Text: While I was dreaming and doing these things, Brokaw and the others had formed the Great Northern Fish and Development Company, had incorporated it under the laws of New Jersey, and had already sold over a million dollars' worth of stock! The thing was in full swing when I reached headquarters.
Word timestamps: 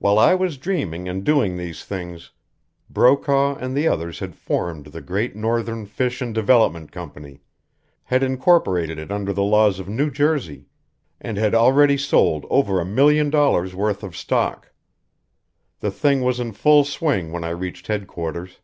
While 0.00 0.18
I 0.18 0.34
was 0.34 0.58
dreaming 0.58 1.08
and 1.08 1.22
doing 1.22 1.56
these 1.56 1.84
things, 1.84 2.32
Brokaw 2.90 3.54
and 3.54 3.72
the 3.76 3.86
others 3.86 4.18
had 4.18 4.34
formed 4.34 4.86
the 4.86 5.00
Great 5.00 5.36
Northern 5.36 5.86
Fish 5.86 6.20
and 6.20 6.34
Development 6.34 6.90
Company, 6.90 7.40
had 8.02 8.24
incorporated 8.24 8.98
it 8.98 9.12
under 9.12 9.32
the 9.32 9.44
laws 9.44 9.78
of 9.78 9.88
New 9.88 10.10
Jersey, 10.10 10.66
and 11.20 11.36
had 11.36 11.54
already 11.54 11.96
sold 11.96 12.46
over 12.50 12.80
a 12.80 12.84
million 12.84 13.30
dollars' 13.30 13.76
worth 13.76 14.02
of 14.02 14.16
stock! 14.16 14.72
The 15.78 15.92
thing 15.92 16.22
was 16.22 16.40
in 16.40 16.50
full 16.50 16.82
swing 16.84 17.30
when 17.30 17.44
I 17.44 17.50
reached 17.50 17.86
headquarters. 17.86 18.58